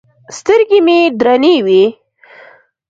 [0.37, 1.83] سترګې مې درنې وې.